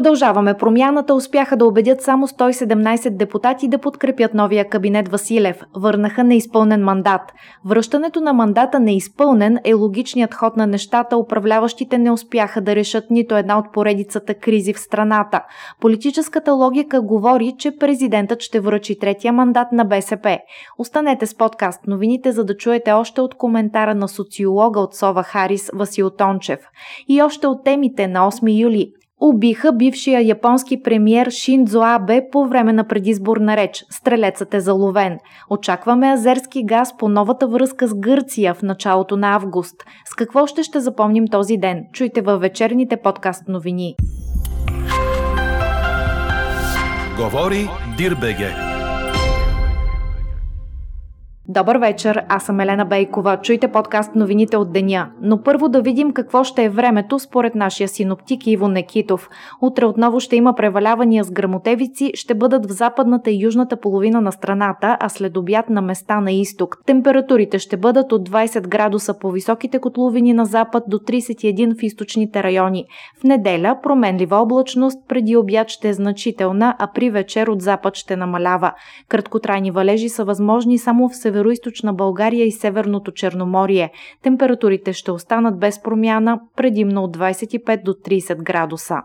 [0.00, 1.14] Продължаваме промяната.
[1.14, 5.60] Успяха да убедят само 117 депутати да подкрепят новия кабинет Василев.
[5.76, 7.20] Върнаха неизпълнен мандат.
[7.64, 11.16] Връщането на мандата неизпълнен е логичният ход на нещата.
[11.16, 15.42] Управляващите не успяха да решат нито една от поредицата кризи в страната.
[15.80, 20.38] Политическата логика говори, че президентът ще връчи третия мандат на БСП.
[20.78, 25.70] Останете с подкаст новините, за да чуете още от коментара на социолога от Сова Харис
[25.74, 26.60] Васил Тончев.
[27.08, 32.72] И още от темите на 8 юли убиха бившия японски премьер Шинзо Абе по време
[32.72, 33.84] на предизборна реч.
[33.90, 35.18] Стрелецът е заловен.
[35.50, 39.84] Очакваме азерски газ по новата връзка с Гърция в началото на август.
[40.04, 41.84] С какво ще ще запомним този ден?
[41.92, 43.94] Чуйте във вечерните подкаст новини.
[47.16, 48.69] Говори Дирбеге.
[51.54, 53.36] Добър вечер, аз съм Елена Бейкова.
[53.42, 55.10] Чуйте подкаст новините от деня.
[55.22, 59.28] Но първо да видим какво ще е времето според нашия синоптик Иво Некитов.
[59.62, 64.32] Утре отново ще има превалявания с грамотевици, ще бъдат в западната и южната половина на
[64.32, 66.76] страната, а след обяд на места на изток.
[66.86, 72.42] Температурите ще бъдат от 20 градуса по високите котловини на запад до 31 в източните
[72.42, 72.84] райони.
[73.20, 78.16] В неделя променлива облачност, преди обяд ще е значителна, а при вечер от запад ще
[78.16, 78.72] намалява.
[79.08, 83.90] Краткотрайни валежи са възможни само в север северо България и Северното Черноморие.
[84.22, 88.96] Температурите ще останат без промяна, предимно от 25 до 30 градуса.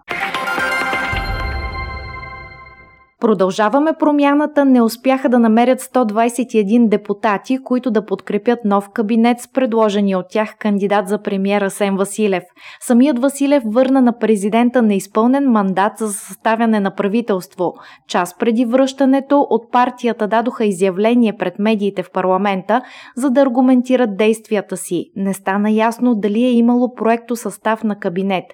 [3.26, 10.16] Продължаваме промяната, не успяха да намерят 121 депутати, които да подкрепят нов кабинет с предложени
[10.16, 12.44] от тях кандидат за премиера Сен Василев.
[12.82, 17.74] Самият Василев върна на президента на изпълнен мандат за съставяне на правителство.
[18.08, 22.82] Час преди връщането от партията дадоха изявление пред медиите в парламента,
[23.16, 25.12] за да аргументират действията си.
[25.16, 28.46] Не стана ясно дали е имало проекто състав на кабинет.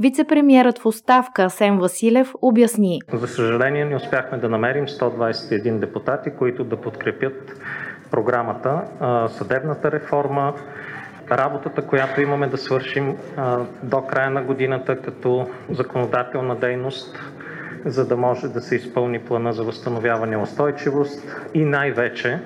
[0.00, 3.00] Вицепремиерът в оставка Сен Василев обясни.
[3.12, 7.60] За съжаление не успяхме да намерим 121 депутати, които да подкрепят
[8.10, 8.82] програмата,
[9.28, 10.54] съдебната реформа,
[11.30, 13.16] работата, която имаме да свършим
[13.82, 17.18] до края на годината като законодателна дейност,
[17.84, 22.40] за да може да се изпълни плана за възстановяване и устойчивост и най-вече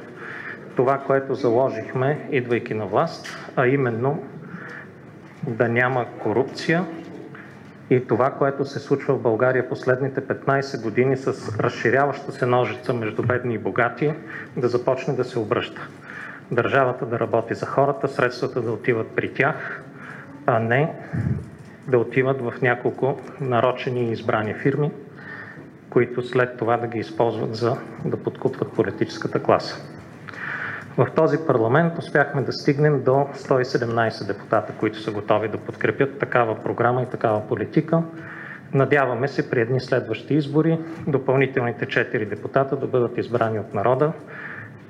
[0.76, 4.22] това, което заложихме, идвайки на власт, а именно
[5.46, 6.84] да няма корупция,
[7.90, 13.22] и това, което се случва в България последните 15 години с разширяваща се ножица между
[13.22, 14.12] бедни и богати,
[14.56, 15.88] да започне да се обръща.
[16.50, 19.82] Държавата да работи за хората, средствата да отиват при тях,
[20.46, 20.94] а не
[21.88, 24.90] да отиват в няколко нарочени и избрани фирми,
[25.90, 29.99] които след това да ги използват за да подкупват политическата класа.
[31.00, 36.62] В този парламент успяхме да стигнем до 117 депутата, които са готови да подкрепят такава
[36.62, 38.02] програма и такава политика.
[38.74, 40.78] Надяваме се при едни следващи избори
[41.08, 44.12] допълнителните 4 депутата да бъдат избрани от народа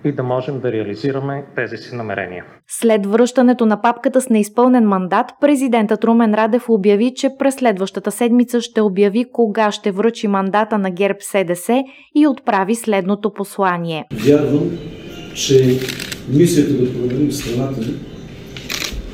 [0.05, 2.45] и да можем да реализираме тези си намерения.
[2.69, 8.61] След връщането на папката с неизпълнен мандат, президентът Румен Радев обяви, че през следващата седмица
[8.61, 11.83] ще обяви кога ще връчи мандата на ГЕРБ СДС
[12.15, 14.05] и отправи следното послание.
[14.13, 14.71] Вярвам,
[15.35, 15.79] че
[16.29, 17.95] мисията да променим страната ни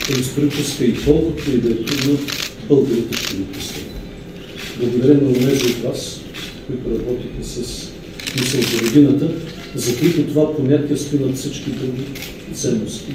[0.07, 2.19] ще възпрепуска и колкото и да е трудно,
[2.69, 3.85] българите ще го пускат.
[4.81, 6.21] Благодаря на тези от вас,
[6.67, 7.89] които работиха с
[8.41, 9.31] мисъл за родината,
[9.75, 12.03] за които това понятие стои всички други
[12.55, 13.13] ценности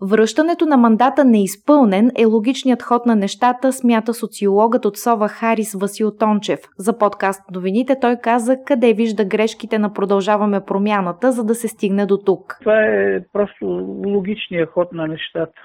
[0.00, 6.10] Връщането на мандата неизпълнен е логичният ход на нещата, смята социологът от Сова Харис Васил
[6.16, 6.60] Тончев.
[6.78, 12.06] За подкаст новините той каза къде вижда грешките на Продължаваме промяната, за да се стигне
[12.06, 12.56] до тук.
[12.60, 13.66] Това е просто
[14.06, 15.60] логичният ход на нещата.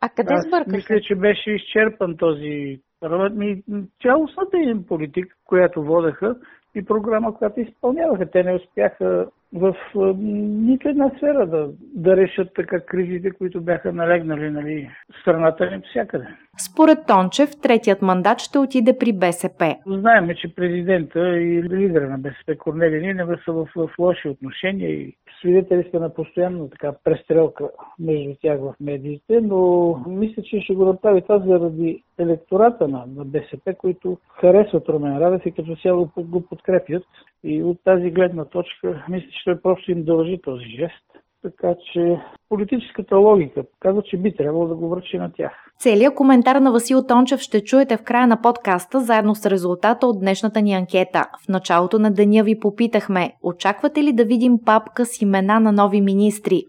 [0.00, 0.76] А къде Аз сбъркаха?
[0.76, 3.36] мисля, че беше изчерпан този парламент.
[3.36, 3.62] Ми,
[4.02, 6.36] цялостната им политика, която водеха
[6.74, 8.30] и програма, която изпълняваха.
[8.30, 9.76] Те не успяха в
[10.18, 16.26] нито една сфера да, да решат така кризите, които бяха налегнали нали, страната ни всякъде.
[16.58, 19.76] Според Тончев, третият мандат ще отиде при БСП.
[19.86, 25.16] Знаеме, че президента и лидера на БСП Корнели Нинева са в, в лоши отношения и
[25.40, 27.68] свидетели сте на постоянно така престрелка
[27.98, 33.24] между тях в медиите, но мисля, че ще го направи това заради електората на, на
[33.24, 37.02] БСП, които харесват Румен Радев и като цяло го подкрепят.
[37.44, 41.04] И от тази гледна точка, мисля, че просто им дължи този жест.
[41.42, 45.52] Така че политическата логика казва, че би трябвало да го връчи на тях.
[45.78, 50.20] Целият коментар на Васил Тончев ще чуете в края на подкаста, заедно с резултата от
[50.20, 51.24] днешната ни анкета.
[51.44, 56.00] В началото на деня ви попитахме, очаквате ли да видим папка с имена на нови
[56.00, 56.62] министри?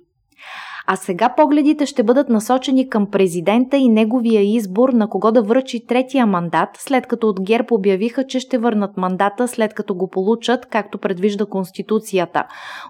[0.94, 5.86] А сега погледите ще бъдат насочени към президента и неговия избор на кого да връчи
[5.86, 10.66] третия мандат, след като от ГЕРБ обявиха, че ще върнат мандата след като го получат,
[10.66, 12.44] както предвижда Конституцията.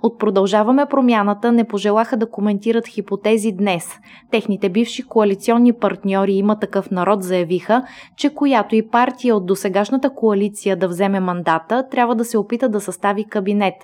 [0.03, 3.89] От продължаваме промяната не пожелаха да коментират хипотези днес.
[4.31, 7.83] Техните бивши коалиционни партньори има такъв народ заявиха,
[8.17, 12.81] че която и партия от досегашната коалиция да вземе мандата, трябва да се опита да
[12.81, 13.75] състави кабинет.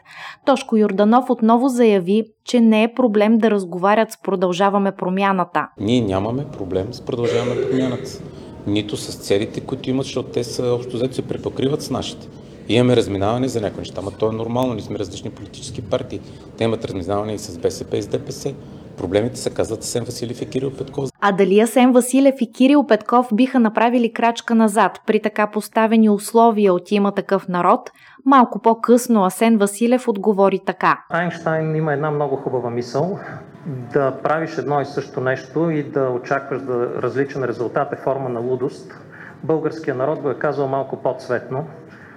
[0.45, 5.67] Тошко Юрданов отново заяви, че не е проблем да разговарят с Продължаваме промяната.
[5.79, 8.11] Ние нямаме проблем с Продължаваме промяната.
[8.67, 12.27] Нито с целите, които имат, защото те са общо взето се препокриват с нашите.
[12.69, 16.21] Имаме разминаване за някои неща, но то е нормално, ние сме различни политически партии.
[16.57, 18.53] Те имат разминаване и с БСП и с ДПС.
[18.97, 21.09] Проблемите се казват Асен Василев и Кирил Петков.
[21.21, 26.73] А дали Асен Василев и Кирил Петков биха направили крачка назад при така поставени условия
[26.73, 27.91] от има такъв народ?
[28.25, 31.03] Малко по-късно Асен Василев отговори така.
[31.09, 33.19] Айнштайн има една много хубава мисъл.
[33.67, 38.39] Да правиш едно и също нещо и да очакваш да различен резултат е форма на
[38.39, 38.93] лудост.
[39.43, 41.67] Българският народ го е казал малко по-цветно.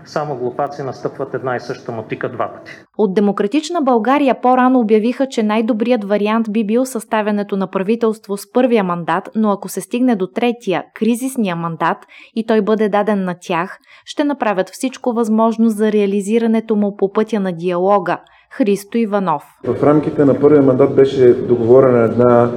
[0.05, 2.73] Само глупаци настъпват една и съща мотика два пъти.
[2.99, 8.85] От Демократична България по-рано обявиха, че най-добрият вариант би бил съставянето на правителство с първия
[8.85, 11.99] мандат, но ако се стигне до третия, кризисния мандат
[12.35, 17.41] и той бъде даден на тях, ще направят всичко възможно за реализирането му по пътя
[17.41, 18.19] на диалога.
[18.53, 19.43] Христо Иванов.
[19.65, 22.51] В рамките на първия мандат беше договорена една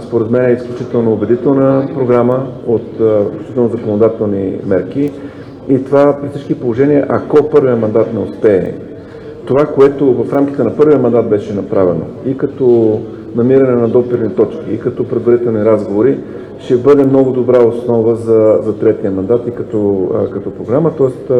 [0.00, 2.86] според мен е изключително убедителна програма от
[3.32, 5.12] изключително законодателни мерки.
[5.68, 8.74] И това при всички положения, ако първият мандат не успее,
[9.46, 13.00] това, което в рамките на първия мандат беше направено и като
[13.36, 16.18] намиране на допирни точки, и като предварителни разговори,
[16.58, 20.92] ще бъде много добра основа за, за третия мандат и като, като програма.
[20.96, 21.30] Тоест,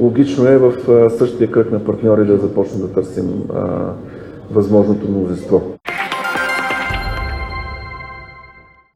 [0.00, 0.72] логично е в
[1.10, 3.42] същия кръг на партньори да започнем да търсим
[4.50, 5.62] възможното мнозинство.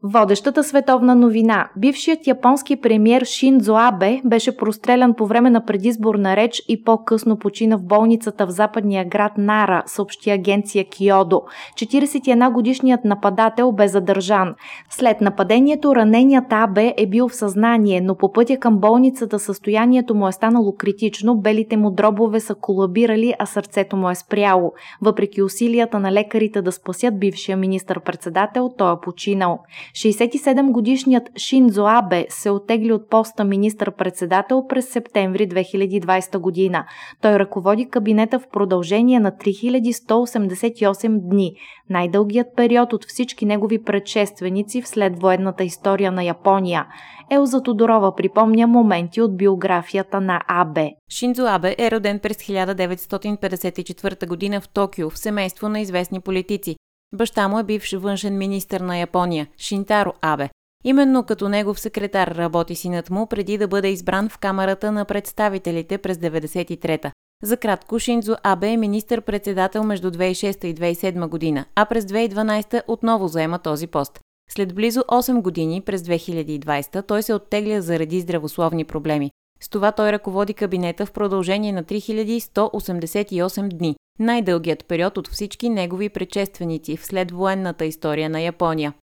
[0.06, 1.68] Водещата световна новина.
[1.76, 7.76] Бившият японски премьер Шинзо Абе беше прострелян по време на предизборна реч и по-късно почина
[7.76, 11.42] в болницата в западния град Нара, съобщи агенция Киодо.
[11.74, 14.54] 41 годишният нападател бе задържан.
[14.90, 20.28] След нападението раненият Абе е бил в съзнание, но по пътя към болницата състоянието му
[20.28, 24.72] е станало критично, белите му дробове са колабирали, а сърцето му е спряло.
[25.02, 29.58] Въпреки усилията на лекарите да спасят бившия министър-председател, той е починал.
[29.94, 36.84] 67-годишният Шинзо Абе се отегли от поста министър-председател през септември 2020 година.
[37.20, 41.52] Той ръководи кабинета в продължение на 3188 дни,
[41.90, 46.86] най-дългият период от всички негови предшественици в следвоенната история на Япония.
[47.30, 50.90] Елза Тодорова припомня моменти от биографията на Абе.
[51.10, 56.76] Шинзо Абе е роден през 1954 година в Токио в семейство на известни политици.
[57.14, 60.48] Баща му е бивш външен министр на Япония, Шинтаро Абе.
[60.84, 65.98] Именно като негов секретар работи синът му преди да бъде избран в Камерата на представителите
[65.98, 67.12] през 93-та.
[67.42, 73.28] За кратко, Шинзо Абе е министър-председател между 2006 и 2007 година, а през 2012 отново
[73.28, 74.20] заема този пост.
[74.50, 79.30] След близо 8 години, през 2020, той се оттегля заради здравословни проблеми.
[79.60, 86.08] С това той ръководи кабинета в продължение на 3188 дни, най-дългият период от всички негови
[86.08, 88.94] предшественици в следвоенната история на Япония.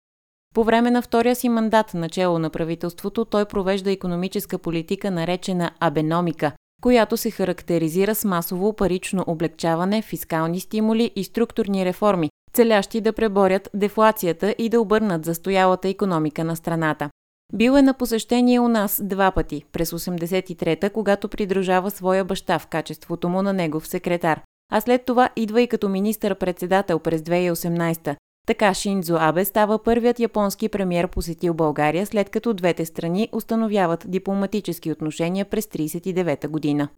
[0.55, 6.53] По време на втория си мандат начало на правителството той провежда економическа политика наречена абеномика,
[6.83, 13.69] която се характеризира с масово парично облегчаване, фискални стимули и структурни реформи, целящи да преборят
[13.75, 17.11] дефлацията и да обърнат застоялата економика на страната.
[17.53, 22.67] Бил е на посещение у нас два пъти, през 83-та, когато придружава своя баща в
[22.67, 24.41] качеството му на негов секретар,
[24.71, 28.17] а след това идва и като министър-председател през 2018-та.
[28.47, 34.93] Така Шинзо Абе става първият японски премьер посетил България, след като двете страни установяват дипломатически
[34.93, 36.89] отношения през 39-та година.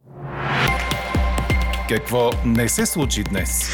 [1.89, 3.69] Какво не се случи днес?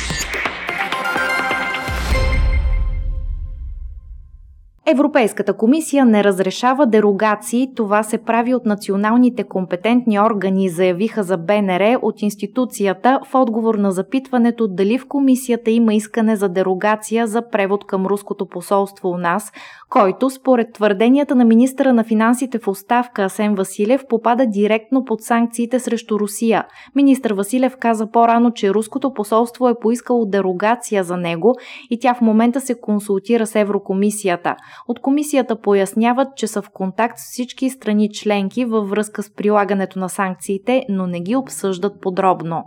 [4.91, 7.73] Европейската комисия не разрешава дерогации.
[7.75, 13.91] Това се прави от националните компетентни органи, заявиха за БНР от институцията в отговор на
[13.91, 19.51] запитването дали в комисията има искане за дерогация за превод към руското посолство у нас,
[19.89, 25.79] който според твърденията на министра на финансите в оставка Асен Василев попада директно под санкциите
[25.79, 26.63] срещу Русия.
[26.95, 31.55] Министр Василев каза по-рано, че руското посолство е поискало дерогация за него
[31.89, 34.55] и тя в момента се консултира с Еврокомисията.
[34.87, 39.99] От комисията поясняват, че са в контакт с всички страни членки във връзка с прилагането
[39.99, 42.63] на санкциите, но не ги обсъждат подробно.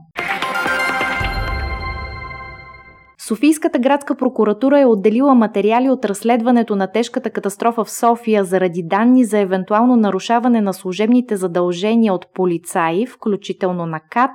[3.26, 9.24] Софийската градска прокуратура е отделила материали от разследването на тежката катастрофа в София заради данни
[9.24, 14.30] за евентуално нарушаване на служебните задължения от полицаи, включително на КАТ,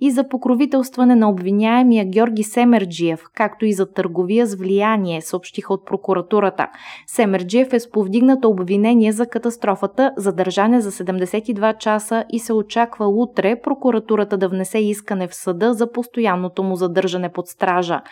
[0.00, 5.86] и за покровителстване на обвиняемия Георги Семерджиев, както и за търговия с влияние, съобщиха от
[5.86, 6.68] прокуратурата.
[7.06, 13.60] Семерджиев е с повдигнато обвинение за катастрофата, задържане за 72 часа и се очаква утре
[13.60, 18.02] прокуратурата да внесе искане в съда за постоянното му задържане под стража.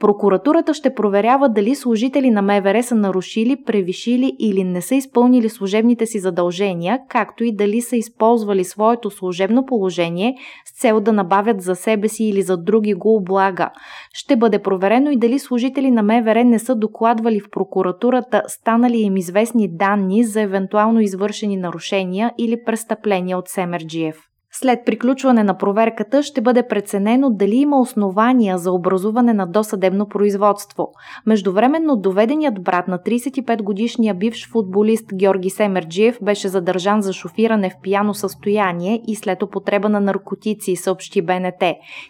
[0.00, 6.06] Прокуратурата ще проверява дали служители на МВР са нарушили, превишили или не са изпълнили служебните
[6.06, 10.34] си задължения, както и дали са използвали своето служебно положение
[10.66, 13.70] с цел да набавят за себе си или за други го облага.
[14.12, 19.16] Ще бъде проверено и дали служители на МВР не са докладвали в прокуратурата станали им
[19.16, 24.33] известни данни за евентуално извършени нарушения или престъпления от Семерджиев.
[24.56, 30.92] След приключване на проверката ще бъде преценено дали има основания за образуване на досъдебно производство.
[31.26, 38.14] Междувременно доведеният брат на 35-годишния бивш футболист Георги Семерджиев беше задържан за шофиране в пияно
[38.14, 41.62] състояние и след употреба на наркотици, съобщи БНТ.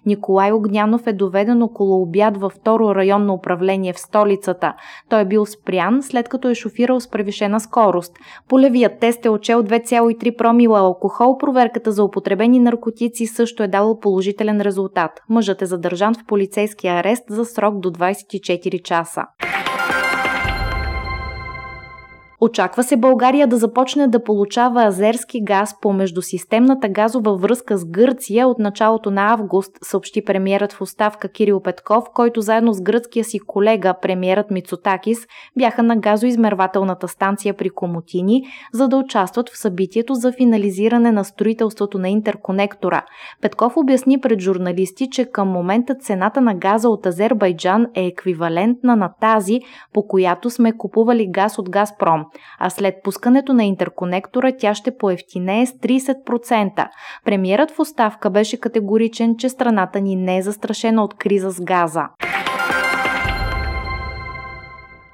[0.06, 4.74] Николай Огнянов е доведен около обяд във второ районно управление в столицата.
[5.08, 8.16] Той е бил спрян, след като е шофирал с превишена скорост.
[8.48, 11.38] Полевият тест е отчел 2,3 промила алкохол.
[11.38, 15.10] Проверката за употреба употребени наркотици също е дало положителен резултат.
[15.28, 19.22] Мъжът е задържан в полицейски арест за срок до 24 часа.
[22.44, 28.48] Очаква се България да започне да получава азерски газ по междусистемната газова връзка с Гърция
[28.48, 33.38] от началото на август, съобщи премиерът в оставка Кирил Петков, който заедно с гръцкия си
[33.38, 35.18] колега, премиерът Мицотакис,
[35.58, 41.98] бяха на газоизмервателната станция при Комотини, за да участват в събитието за финализиране на строителството
[41.98, 43.04] на интерконектора.
[43.42, 49.12] Петков обясни пред журналисти, че към момента цената на газа от Азербайджан е еквивалентна на
[49.20, 49.60] тази,
[49.92, 52.24] по която сме купували газ от Газпром
[52.58, 56.88] а след пускането на интерконектора тя ще поевтинее с 30%.
[57.24, 62.08] Премиерът в оставка беше категоричен, че страната ни не е застрашена от криза с газа.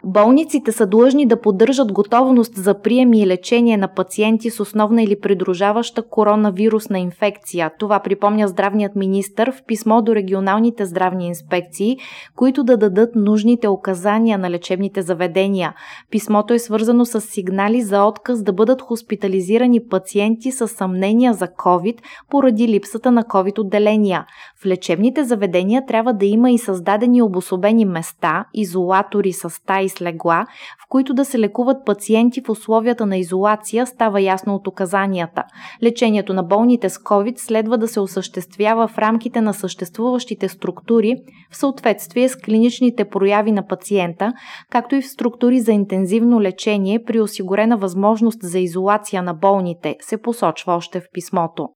[0.04, 5.20] Болниците са длъжни да поддържат готовност за прием и лечение на пациенти с основна или
[5.20, 7.70] придружаваща коронавирусна инфекция.
[7.78, 11.98] Това припомня здравният министр в писмо до регионалните здравни инспекции,
[12.36, 15.74] които да дадат нужните указания на лечебните заведения.
[16.10, 21.98] Писмото е свързано с сигнали за отказ да бъдат хоспитализирани пациенти с съмнения за COVID
[22.30, 24.26] поради липсата на COVID отделения.
[24.62, 30.46] В лечебните заведения трябва да има и създадени обособени места, изолатори с стаи с легла,
[30.84, 35.42] в които да се лекуват пациенти в условията на изолация, става ясно от указанията.
[35.82, 41.14] Лечението на болните с COVID следва да се осъществява в рамките на съществуващите структури
[41.50, 44.32] в съответствие с клиничните прояви на пациента,
[44.70, 50.22] както и в структури за интензивно лечение при осигурена възможност за изолация на болните, се
[50.22, 51.68] посочва още в писмото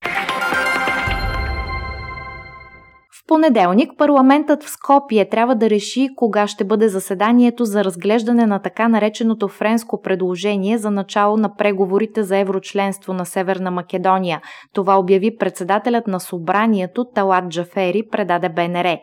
[3.29, 8.89] понеделник парламентът в Скопие трябва да реши кога ще бъде заседанието за разглеждане на така
[8.89, 14.41] нареченото френско предложение за начало на преговорите за еврочленство на Северна Македония.
[14.73, 18.99] Това обяви председателят на събранието Талат Джафери, предаде БНР.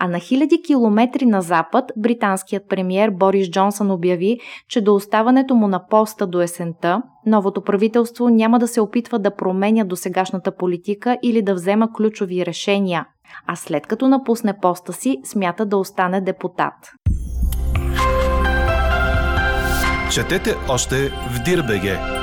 [0.00, 4.38] А на хиляди километри на запад британският премьер Борис Джонсън обяви,
[4.68, 9.36] че до оставането му на поста до есента, новото правителство няма да се опитва да
[9.36, 13.06] променя досегашната политика или да взема ключови решения
[13.46, 16.74] а след като напусне поста си, смята да остане депутат.
[20.10, 22.21] Четете още в Дирбеге!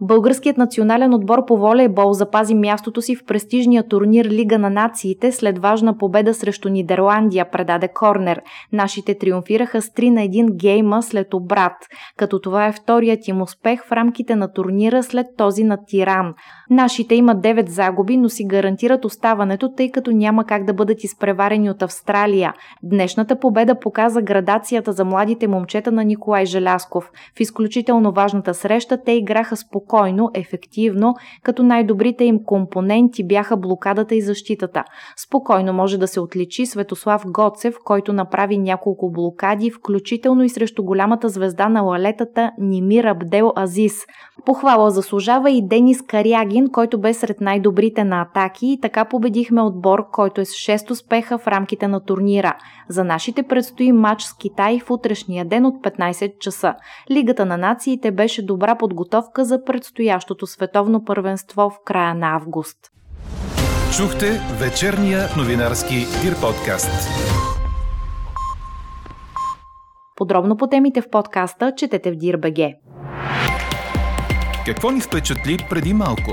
[0.00, 5.58] Българският национален отбор по волейбол запази мястото си в престижния турнир Лига на нациите след
[5.58, 8.42] важна победа срещу Нидерландия, предаде Корнер.
[8.72, 11.72] Нашите триумфираха с 3 на 1 гейма след обрат,
[12.16, 16.34] като това е вторият им успех в рамките на турнира след този на Тиран.
[16.70, 21.70] Нашите имат 9 загуби, но си гарантират оставането, тъй като няма как да бъдат изпреварени
[21.70, 22.54] от Австралия.
[22.82, 27.10] Днешната победа показа градацията за младите момчета на Николай Желясков.
[27.36, 34.14] В изключително важната среща те играха спокойно спокойно, ефективно, като най-добрите им компоненти бяха блокадата
[34.14, 34.84] и защитата.
[35.16, 41.28] Спокойно може да се отличи Светослав Гоцев, който направи няколко блокади, включително и срещу голямата
[41.28, 44.04] звезда на лалетата Нимир Абдел Азис.
[44.44, 50.10] Похвала заслужава и Денис Карягин, който бе сред най-добрите на атаки и така победихме отбор,
[50.12, 52.54] който е с 6 успеха в рамките на турнира.
[52.88, 56.74] За нашите предстои матч с Китай в утрешния ден от 15 часа.
[57.10, 62.76] Лигата на нациите беше добра подготовка за предстоящото световно първенство в края на август.
[63.96, 67.08] Чухте вечерния новинарски Дир подкаст.
[70.16, 72.74] Подробно по темите в подкаста четете в Дирбеге.
[74.66, 76.32] Какво ни впечатли преди малко?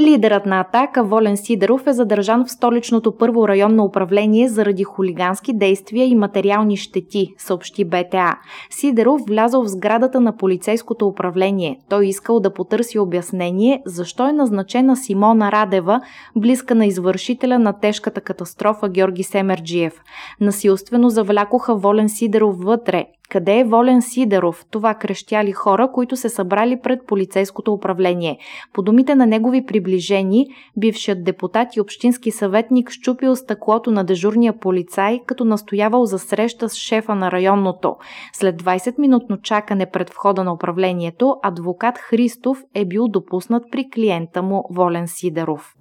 [0.00, 6.06] Лидерът на атака Волен Сидеров е задържан в столичното първо районно управление заради хулигански действия
[6.06, 8.36] и материални щети, съобщи БТА.
[8.70, 11.78] Сидеров влязъл в сградата на полицейското управление.
[11.88, 16.00] Той искал да потърси обяснение защо е назначена Симона Радева,
[16.36, 19.94] близка на извършителя на тежката катастрофа Георги Семерджиев.
[20.40, 23.06] Насилствено завлякоха Волен Сидеров вътре.
[23.30, 24.64] Къде е Волен Сидеров?
[24.70, 28.38] Това крещяли хора, които се събрали пред полицейското управление.
[28.72, 30.46] По думите на негови приближени,
[30.76, 36.74] бившият депутат и общински съветник щупил стъклото на дежурния полицай, като настоявал за среща с
[36.74, 37.96] шефа на районното.
[38.32, 44.64] След 20-минутно чакане пред входа на управлението, адвокат Христов е бил допуснат при клиента му
[44.70, 45.74] Волен Сидеров.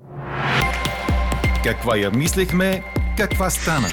[1.63, 2.83] Каква я мислехме,
[3.17, 3.87] каква стана?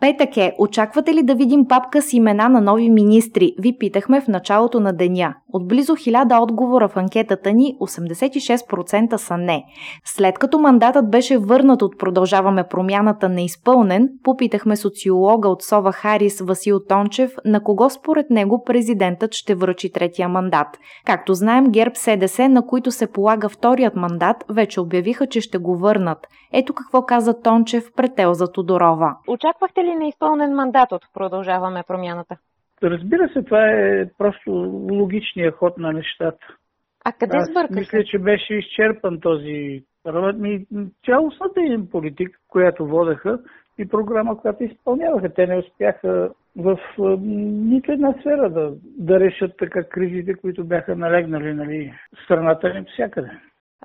[0.00, 0.54] Петък е.
[0.58, 3.54] Очаквате ли да видим папка с имена на нови министри?
[3.58, 5.34] Ви питахме в началото на деня.
[5.52, 9.64] От близо 1000 отговора в анкетата ни, 86% са не.
[10.04, 16.80] След като мандатът беше върнат от Продължаваме промяната неизпълнен, попитахме социолога от Сова Харис Васил
[16.88, 20.66] Тончев на кого според него президентът ще връчи третия мандат.
[21.06, 25.76] Както знаем, ГЕРБ СДС, на които се полага вторият мандат, вече обявиха, че ще го
[25.76, 26.18] върнат.
[26.52, 29.16] Ето какво каза Тончев пред Елза Тодорова.
[29.28, 32.36] Очаквахте ли неизпълнен мандат от Продължаваме промяната?
[32.82, 34.50] Разбира се, това е просто
[34.90, 36.46] логичният ход на нещата.
[37.04, 37.80] А къде Аз сбъркаха?
[37.80, 40.38] мисля, че беше изчерпан този парламент.
[40.38, 40.66] Ми,
[41.04, 43.38] цялостната им политика, която водеха
[43.78, 45.34] и програма, която изпълняваха.
[45.34, 46.78] Те не успяха в
[47.68, 52.84] нито една сфера да, да решат така кризите, които бяха налегнали нали, в страната ни
[52.92, 53.30] всякъде.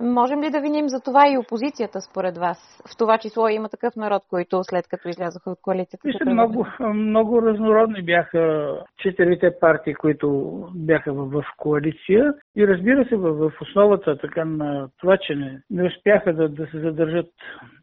[0.02, 2.82] Можем ли да виним за това и опозицията според вас?
[2.88, 6.08] В това число има такъв народ, които след като излязоха от коалицията.
[6.08, 12.34] Вижте, се много, много разнородни бяха четирите партии, които бяха в, в коалиция.
[12.56, 16.68] И разбира се, в, в основата така на това, че не, не успяха да, да
[16.68, 17.28] се задържат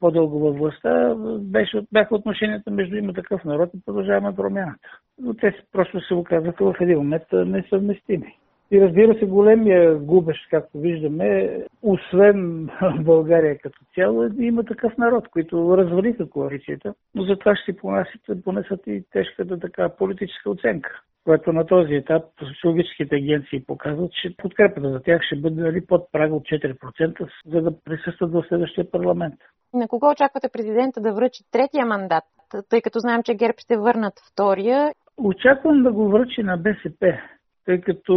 [0.01, 4.89] по-дълго във властта, беше, бяха отношенията между има такъв народ и продължаваме промяната.
[5.19, 8.37] Но те просто се оказаха в един момент несъвместими.
[8.73, 12.69] И разбира се, големия губещ, както виждаме, освен
[13.01, 18.45] България като цяло, има такъв народ, които развалиха коалицията, но за това ще си понесат,
[18.45, 24.91] понесат и тежката така политическа оценка което на този етап социологическите агенции показват, че подкрепата
[24.91, 29.35] за тях ще бъде дали под прага от 4%, за да присъстват в следващия парламент.
[29.75, 32.25] На кого очаквате президента да връчи третия мандат,
[32.69, 34.93] тъй като знаем, че ГЕРБ ще върнат втория?
[35.17, 37.19] Очаквам да го връчи на БСП
[37.65, 38.15] тъй като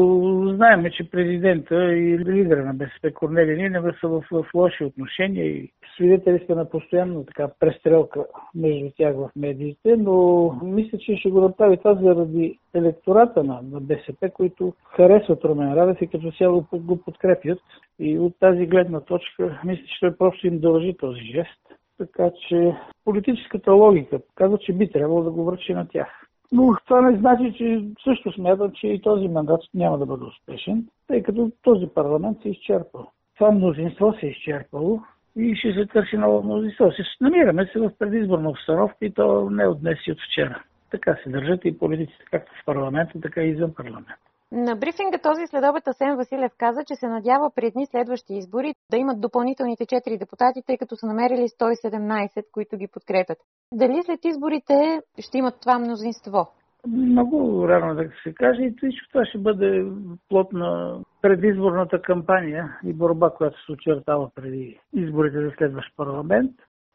[0.55, 5.71] знаеме, че президента и лидера на БСП Корнелия Нинева са в, в лоши отношения и
[5.95, 8.25] свидетели сте на постоянно така престрелка
[8.55, 13.79] между тях в медиите, но мисля, че ще го направи това заради електората на, на
[13.81, 17.59] БСП, които харесват Румен Радев и като цяло го подкрепят.
[17.99, 21.59] И от тази гледна точка мисля, че той просто им дължи този жест.
[21.97, 22.75] Така че
[23.05, 26.07] политическата логика казва, че би трябвало да го връчи на тях.
[26.53, 30.87] Но това не значи, че също смятам, че и този мандат няма да бъде успешен,
[31.07, 32.99] тъй като този парламент се изчерпа.
[33.35, 35.01] Това мнозинство се е изчерпало
[35.37, 36.91] и ще се търси ново мнозинство.
[37.21, 40.63] Намираме се в предизборна обстановка и то не от днес и от вчера.
[40.91, 44.15] Така се държат и политиците, както в парламента, така и извън парламента.
[44.55, 48.97] На брифинга този следобед Асен Василев каза, че се надява при едни следващи избори да
[48.97, 53.37] имат допълнителните 4 депутати, тъй като са намерили 117, които ги подкрепят.
[53.73, 56.47] Дали след изборите ще имат това мнозинство?
[56.87, 59.85] Много рано да се каже и че това ще бъде
[60.29, 66.51] плод на предизборната кампания и борба, която се очертава преди изборите за следващ парламент.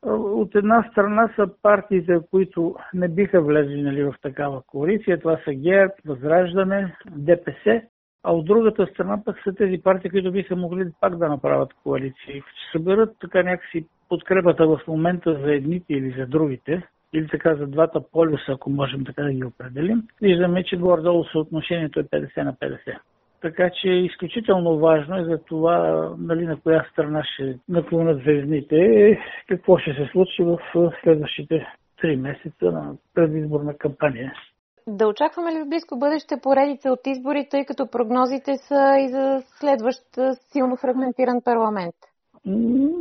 [0.07, 5.21] От една страна са партиите, които не биха влезли нали, в такава коалиция.
[5.21, 7.83] Това са ГЕРБ, Възраждане, ДПС.
[8.23, 12.41] А от другата страна пък са тези партии, които биха могли пак да направят коалиции.
[12.41, 16.83] Ще съберат така някакси подкрепата в момента за едните или за другите.
[17.13, 22.01] или така за двата полюса, ако можем така да ги определим, виждаме, че горе-долу съотношението
[22.01, 22.99] е 50 на 50.
[23.41, 29.19] Така че е изключително важно е за това нали, на коя страна ще наклонят звездните,
[29.49, 30.59] какво ще се случи в
[31.03, 31.67] следващите
[32.01, 34.33] три месеца на предизборна кампания.
[34.89, 39.43] Да очакваме ли в близко бъдеще поредица от избори, тъй като прогнозите са и за
[39.61, 40.03] следващ
[40.53, 41.95] силно фрагментиран парламент?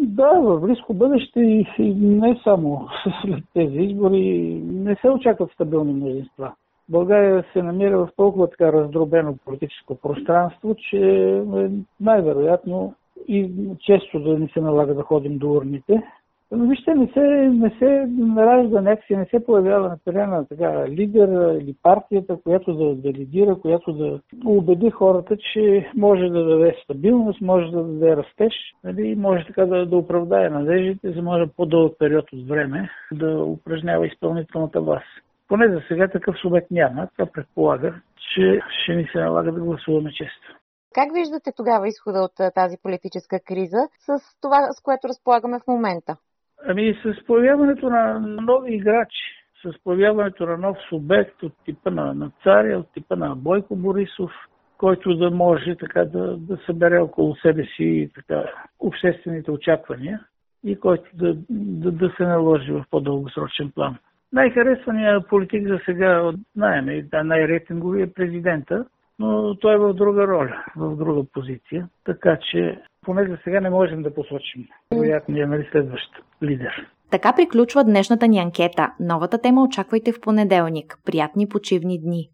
[0.01, 2.87] Да, в близко бъдеще и не само
[3.21, 6.53] след тези избори не се очакват стабилни мнозинства.
[6.89, 11.69] България се намира в толкова така раздробено политическо пространство, че е
[11.99, 12.93] най-вероятно
[13.27, 16.03] и често да ни се налага да ходим до урните.
[16.51, 17.19] Но вижте, не се,
[17.53, 23.09] не се наражда някакси, не се появява на терена така лидер или партията, която да,
[23.09, 29.15] лидира, която да убеди хората, че може да даде стабилност, може да даде растеж, нали,
[29.15, 34.81] може така да, да оправдае надеждите, за може по-дълъг период от време да упражнява изпълнителната
[34.81, 35.26] власт.
[35.47, 37.07] Поне за сега такъв субект няма.
[37.17, 38.01] Това предполага,
[38.33, 40.57] че ще ни се налага да гласуваме често.
[40.93, 44.07] Как виждате тогава изхода от тази политическа криза с
[44.41, 46.17] това, с което разполагаме в момента?
[46.65, 49.25] Ами с появяването на нови играчи,
[49.63, 54.31] с появяването на нов субект от типа на, на царя, от типа на Бойко Борисов,
[54.77, 58.43] който да може така да, да събере около себе си така,
[58.79, 60.25] обществените очаквания
[60.63, 63.97] и който да, да, да се наложи в по-дългосрочен план.
[64.33, 68.85] Най-харесвания политик за сега, знаем, да, най-рейтингови е президента,
[69.19, 71.87] но той е в друга роля, в друга позиция.
[72.03, 76.09] Така че поне за сега не можем да посочим вероятно е нали, следващ
[76.43, 76.87] лидер.
[77.11, 78.91] Така приключва днешната ни анкета.
[78.99, 80.97] Новата тема очаквайте в понеделник.
[81.05, 82.29] Приятни почивни дни.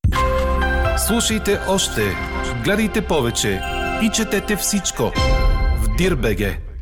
[0.98, 2.02] Слушайте още,
[2.66, 3.60] гледайте повече
[4.06, 5.04] и четете всичко
[5.82, 6.73] в Дирбеге.